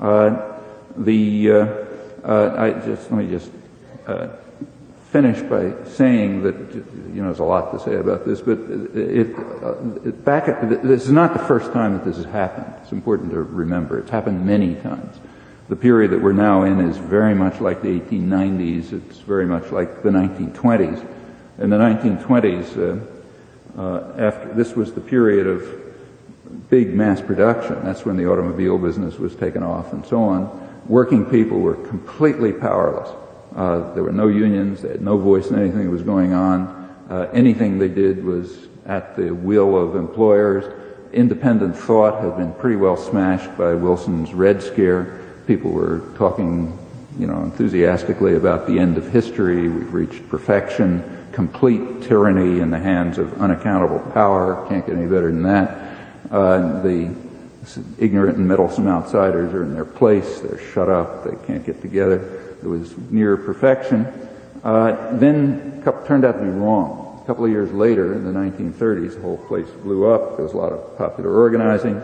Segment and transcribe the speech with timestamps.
[0.00, 0.58] Uh,
[0.96, 1.54] the, uh,
[2.24, 3.50] uh, I just, let me just
[5.10, 6.54] finish by saying that,
[7.12, 8.58] you know, there's a lot to say about this, but
[8.94, 9.28] it,
[10.04, 12.72] it back at, this is not the first time that this has happened.
[12.82, 13.98] It's important to remember.
[13.98, 15.18] It's happened many times.
[15.68, 18.92] The period that we're now in is very much like the 1890s.
[18.92, 21.06] It's very much like the 1920s.
[21.58, 22.76] In the 1920s,
[23.76, 25.89] uh, uh, after this was the period of
[26.70, 27.84] big mass production.
[27.84, 30.68] That's when the automobile business was taken off and so on.
[30.86, 33.10] Working people were completely powerless.
[33.54, 34.82] Uh, there were no unions.
[34.82, 36.68] They had no voice in anything that was going on.
[37.08, 40.64] Uh, anything they did was at the will of employers.
[41.12, 45.20] Independent thought had been pretty well smashed by Wilson's Red Scare.
[45.46, 46.78] People were talking,
[47.18, 49.68] you know, enthusiastically about the end of history.
[49.68, 54.64] We've reached perfection, complete tyranny in the hands of unaccountable power.
[54.68, 55.89] Can't get any better than that.
[56.30, 57.14] Uh, the
[57.98, 60.40] ignorant and meddlesome outsiders are in their place.
[60.40, 61.24] They're shut up.
[61.24, 62.56] They can't get together.
[62.62, 64.06] It was near perfection.
[64.62, 67.20] Uh, then turned out to be wrong.
[67.22, 70.36] A couple of years later, in the 1930s, the whole place blew up.
[70.36, 71.96] There was a lot of popular organizing.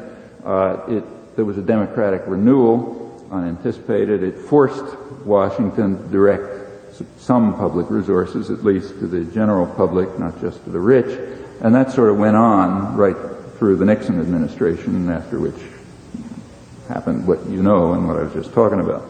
[0.45, 4.23] Uh, it, there was a democratic renewal, unanticipated.
[4.23, 6.57] It forced Washington to direct
[7.19, 11.19] some public resources, at least to the general public, not just to the rich.
[11.61, 13.17] And that sort of went on right
[13.59, 15.55] through the Nixon administration, after which
[16.89, 19.03] happened what you know and what I was just talking about.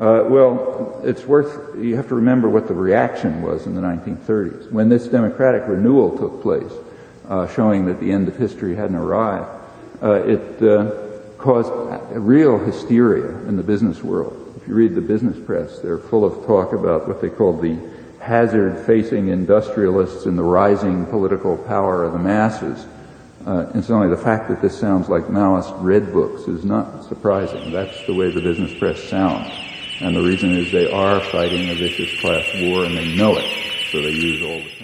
[0.00, 4.72] Uh, well, it's worth, you have to remember what the reaction was in the 1930s.
[4.72, 6.72] When this democratic renewal took place,
[7.28, 9.48] uh, showing that the end of history hadn't arrived,
[10.02, 10.90] uh, it uh,
[11.36, 11.70] caused
[12.12, 14.54] real hysteria in the business world.
[14.56, 17.78] If you read the business press, they're full of talk about what they call the
[18.20, 22.86] hazard facing industrialists and the rising political power of the masses.
[23.46, 27.72] Uh, incidentally, the fact that this sounds like Maoist red books is not surprising.
[27.72, 29.50] That's the way the business press sounds.
[30.00, 33.50] And the reason is they are fighting a vicious class war and they know it.
[33.90, 34.79] So they use all the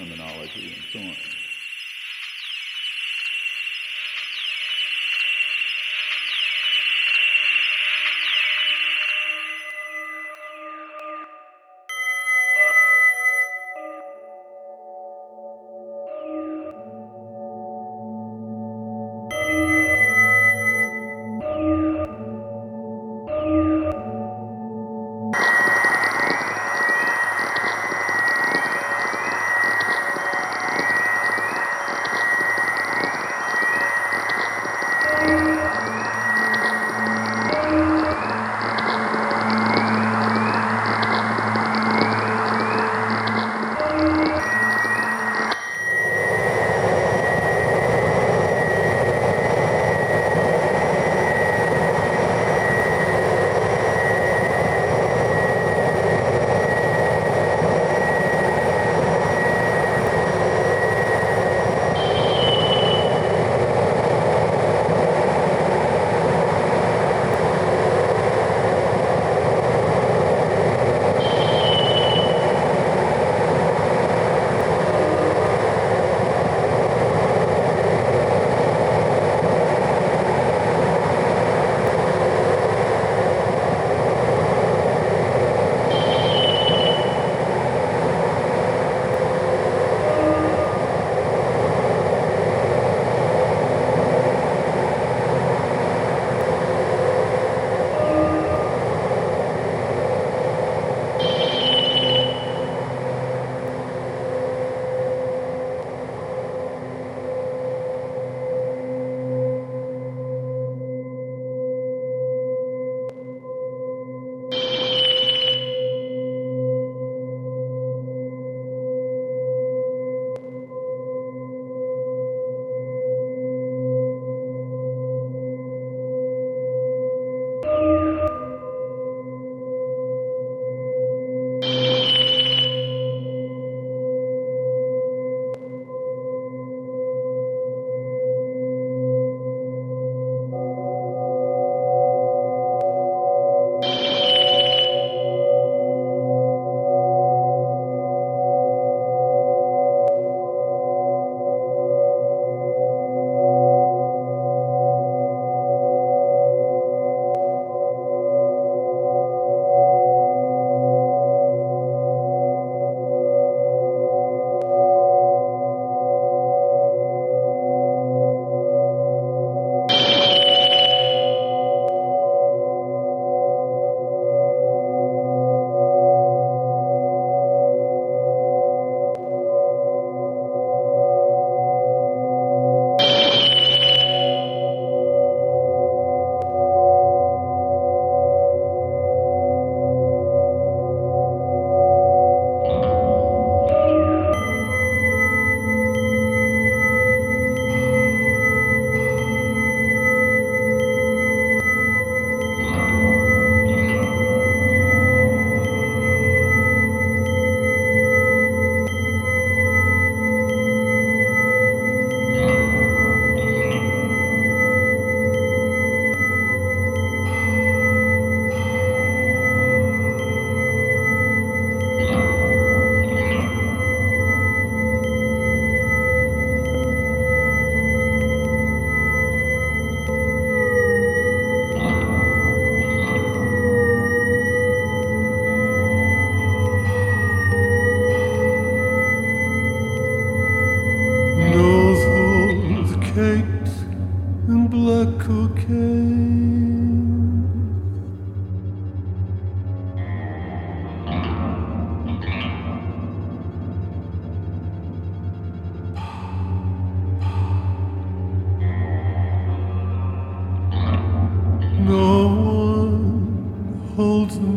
[264.27, 264.56] und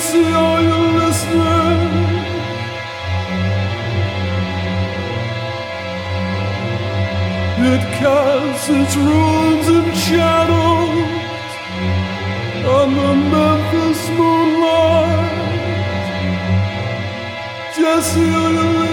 [0.00, 1.80] Jesse, are you listening?
[7.72, 11.52] It casts its ruins and shadows
[12.76, 15.36] on the Memphis moonlight.
[17.76, 18.89] Jesse, are you listening?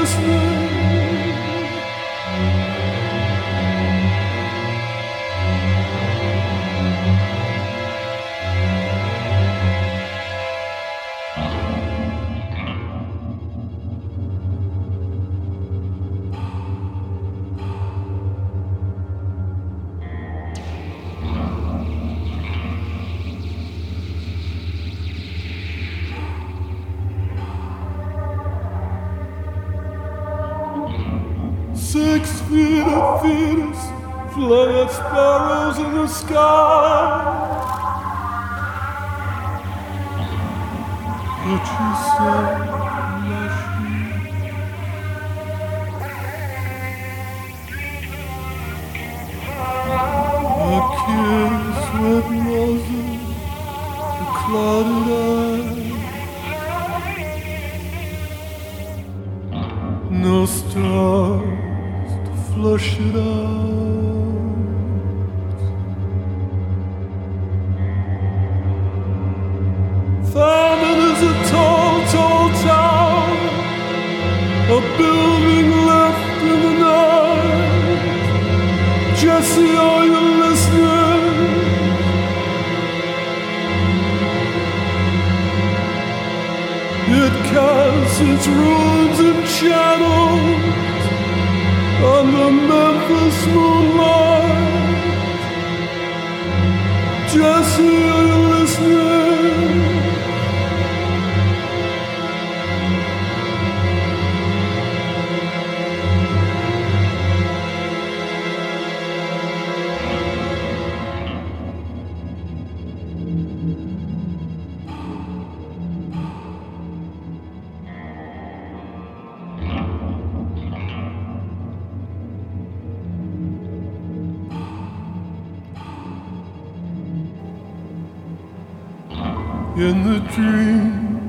[129.77, 131.21] In the dream,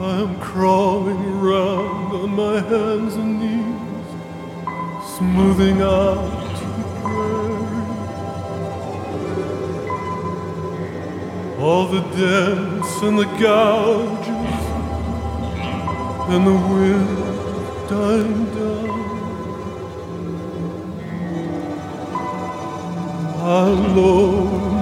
[0.00, 4.08] I am crawling around on my hands and knees,
[5.18, 7.66] smoothing out the prairie.
[11.60, 14.62] All the dents and the gouges,
[16.32, 17.18] and the wind
[17.90, 18.90] dying down.
[23.42, 24.75] I lower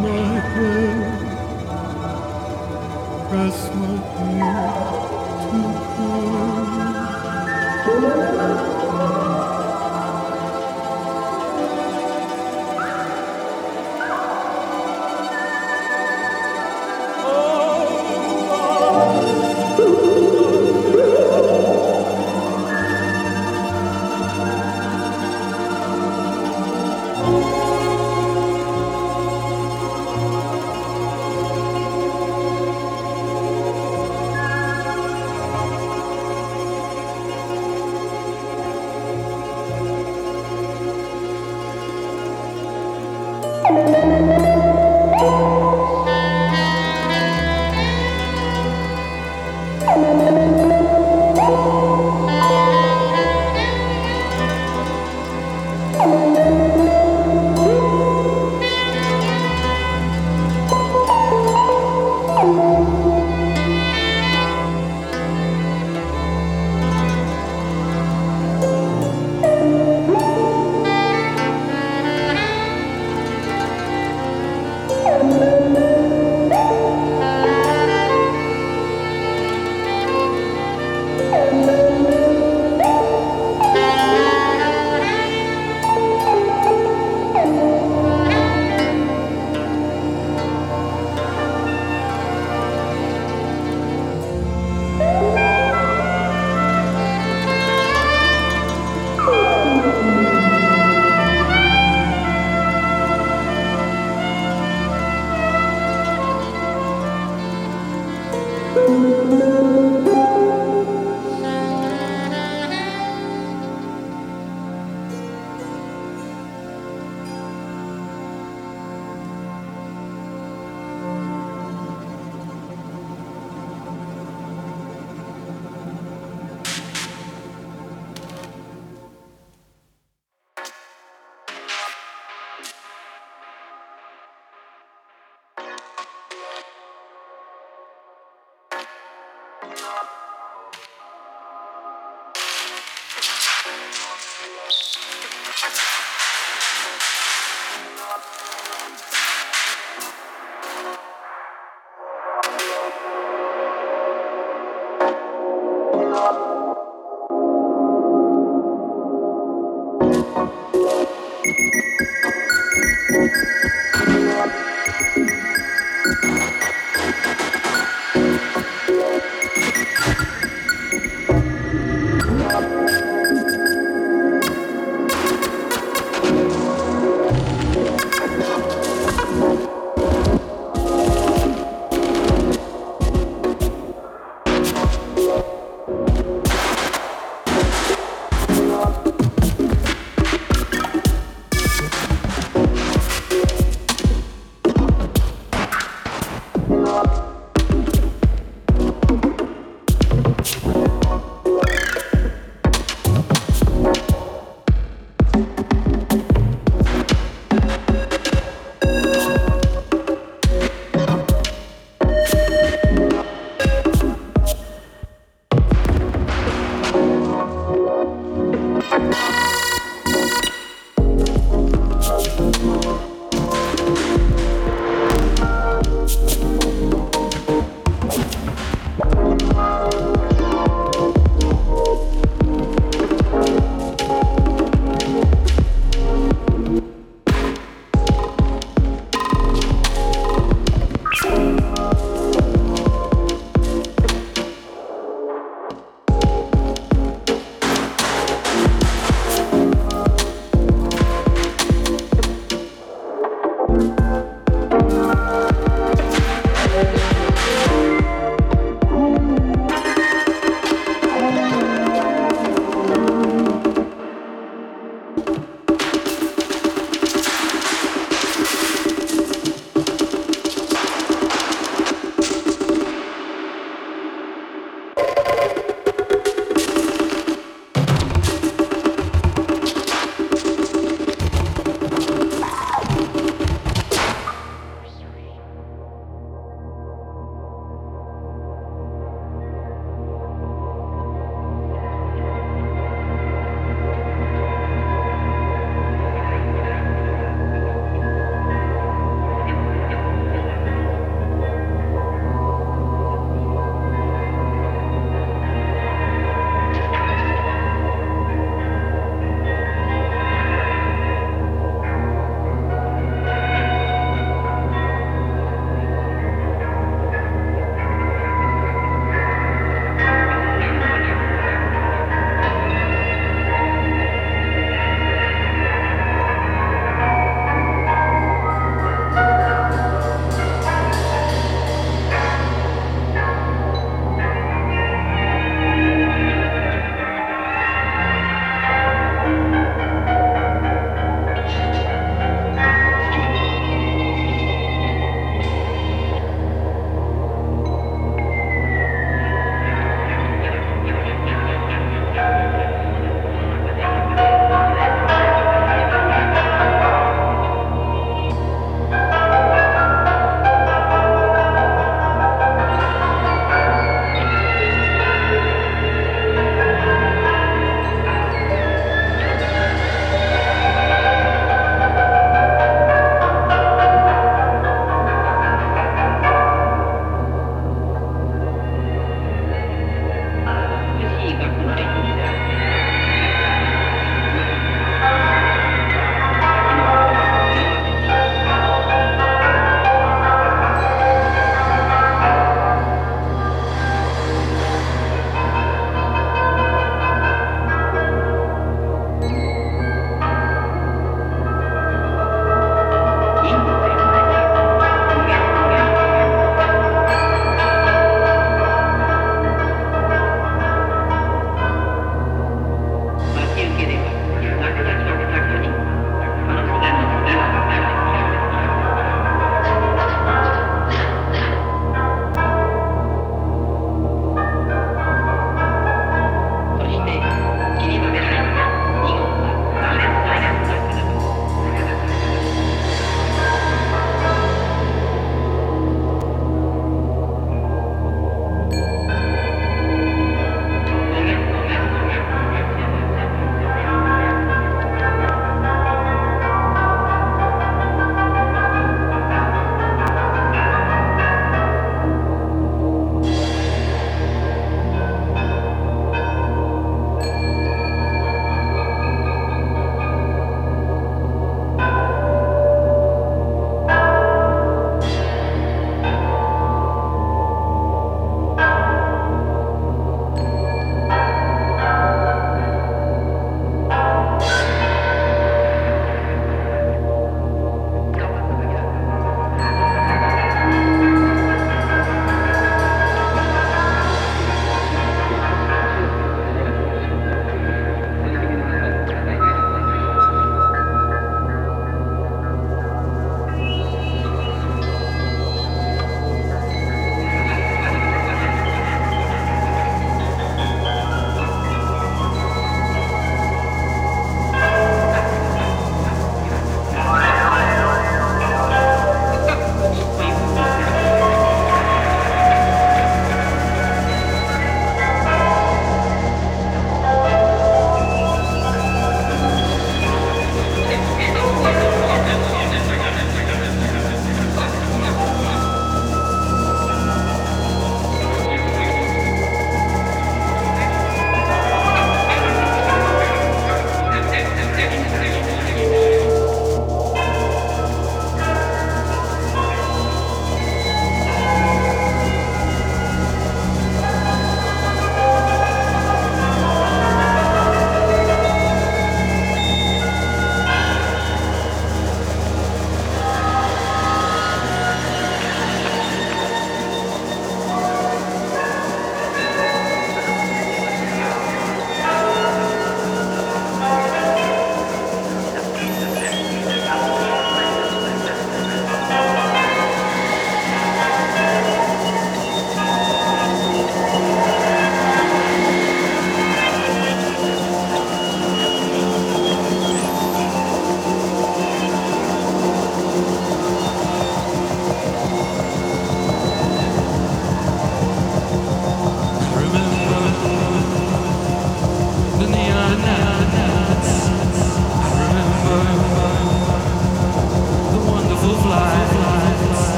[598.65, 599.04] fly.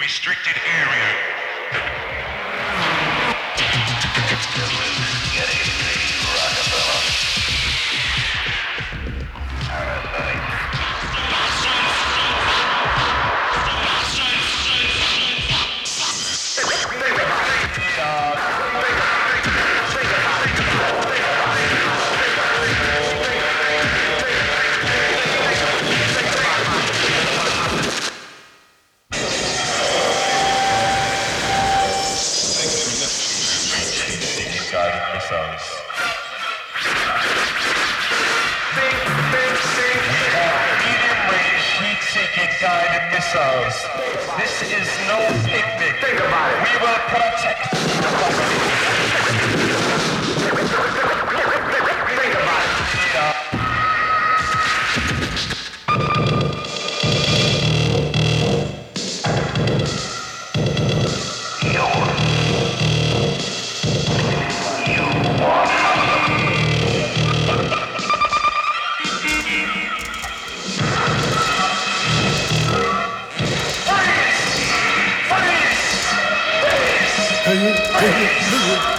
[0.00, 1.36] Restricted area.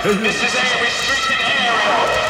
[0.08, 2.28] This is a restricted area.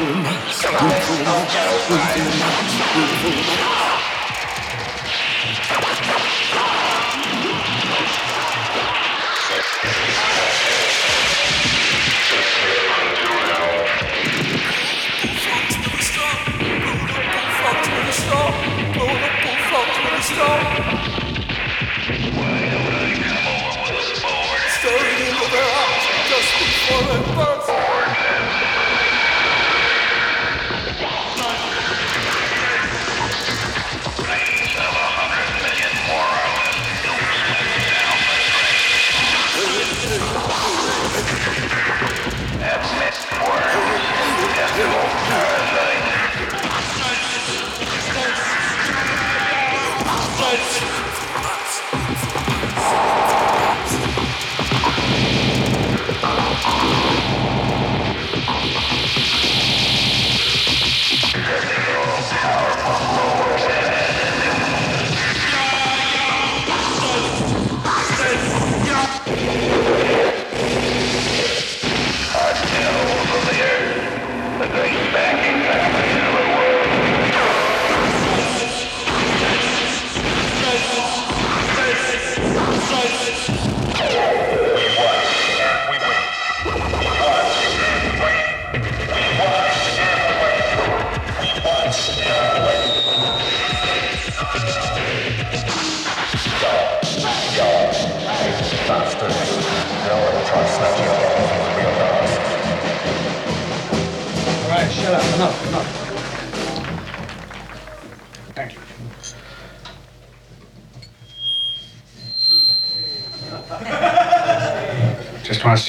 [0.00, 1.44] 不疯魔，
[1.86, 4.09] 不成活。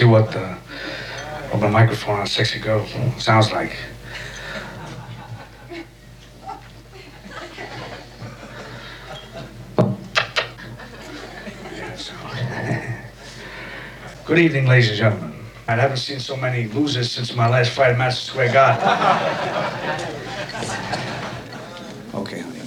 [0.02, 0.58] See what the
[1.54, 2.84] open microphone on sexy girl
[3.20, 3.78] sounds like.
[14.26, 15.36] Good evening, ladies and gentlemen.
[15.68, 18.54] I haven't seen so many losers since my last fight at Madison Square.
[22.14, 22.60] Okay, honey.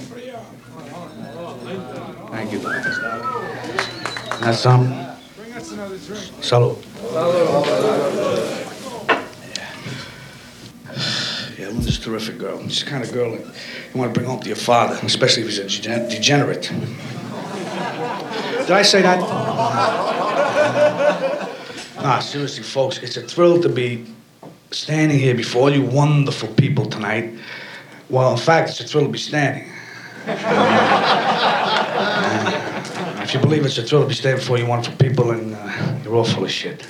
[2.31, 2.61] Thank you.
[4.41, 5.15] That's some.
[6.41, 6.77] Salud.
[11.59, 12.63] Yeah, Linda's a terrific girl.
[12.69, 13.41] She's the kind of girl you
[13.95, 16.63] want to bring home to your father, especially if he's a degen- degenerate.
[16.63, 16.73] Did
[18.71, 19.21] I say that?
[21.97, 24.05] Nah, seriously, folks, it's a thrill to be
[24.71, 27.33] standing here before all you wonderful people tonight.
[28.11, 29.71] Well, in fact, it's a thrill to be standing.
[30.27, 30.35] Uh,
[33.23, 36.01] if you believe it's a thrill to be standing before you wonderful people, then uh,
[36.05, 36.87] you're all full of shit.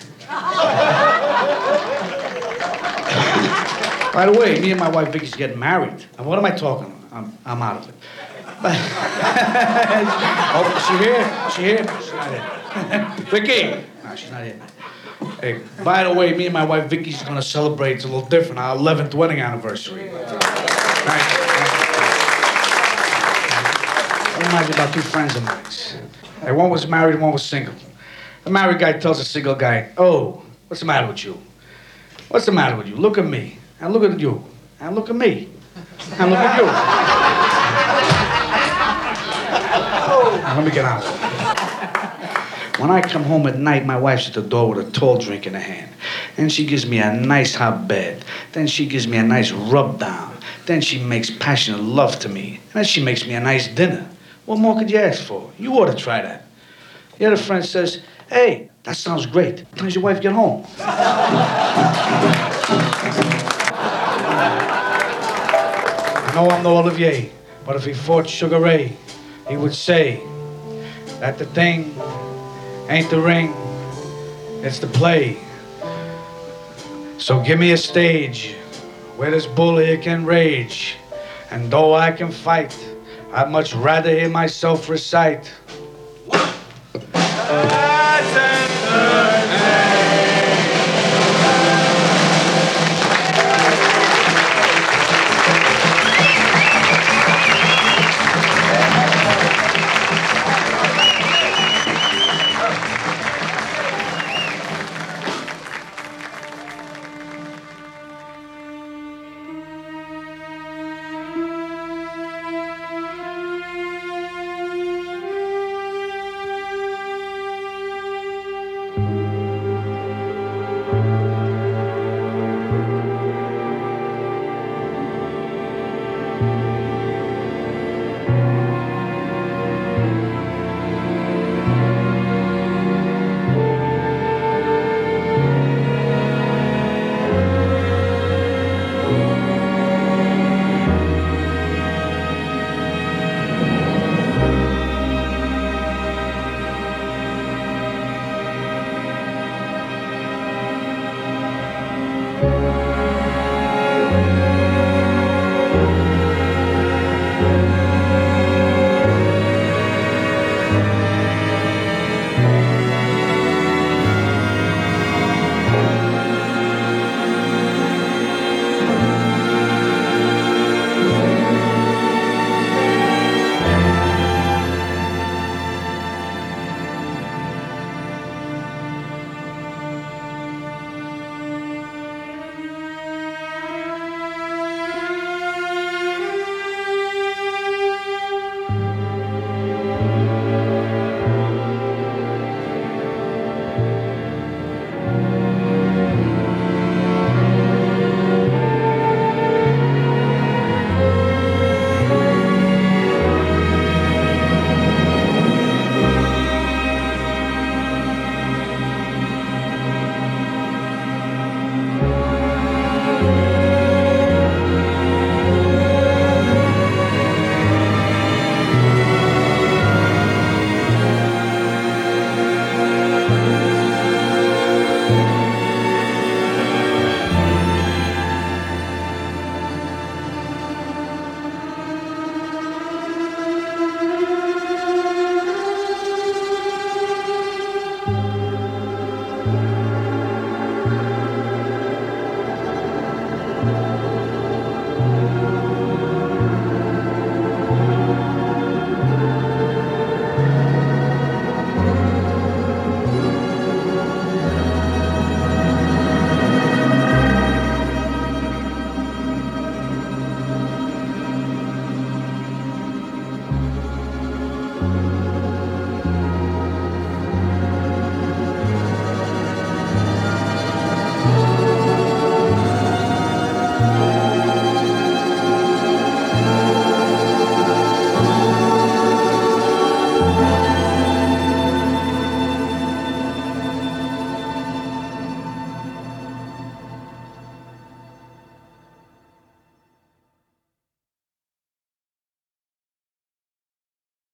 [4.14, 6.04] By the way, me and my wife Vicky's getting married.
[6.16, 6.86] And what am I talking?
[6.86, 7.12] about?
[7.12, 7.94] I'm, I'm out of it.
[10.54, 11.24] oh, she here?
[11.50, 11.84] She here?
[12.00, 12.44] She's not here.
[13.30, 13.84] Vicky!
[14.04, 14.60] No, she's not here.
[15.40, 18.60] Hey, by the way, me and my wife Vicky's gonna celebrate it's a little different,
[18.60, 20.10] our 11th wedding anniversary.
[20.12, 21.44] Thank you.
[24.56, 25.64] It about two friends of mine.
[26.40, 27.74] Hey, one was married, one was single.
[28.44, 31.36] The married guy tells the single guy, Oh, what's the matter with you?
[32.28, 32.94] What's the matter with you?
[32.94, 33.58] Look at me.
[33.84, 34.42] And look at you.
[34.80, 35.46] And look at me.
[36.18, 36.64] And look at you.
[40.40, 41.02] Now, let me get on.
[42.80, 45.46] When I come home at night, my wife's at the door with a tall drink
[45.46, 45.90] in her hand.
[46.36, 48.24] Then she gives me a nice hot bed.
[48.52, 50.34] Then she gives me a nice rub down.
[50.64, 52.60] Then she makes passionate love to me.
[52.68, 54.08] And then she makes me a nice dinner.
[54.46, 55.52] What more could you ask for?
[55.58, 56.46] You ought to try that.
[57.18, 59.66] The other friend says, Hey, that sounds great.
[59.74, 60.64] When does your wife get home?
[66.34, 67.30] Know I'm no Olivier,
[67.64, 68.96] but if he fought Sugar Ray,
[69.48, 70.20] he would say
[71.20, 71.94] that the thing
[72.88, 73.54] ain't the ring,
[74.64, 75.38] it's the play.
[77.18, 78.56] So give me a stage
[79.16, 80.96] where this bully can rage.
[81.52, 82.76] And though I can fight,
[83.32, 85.52] I'd much rather hear myself recite.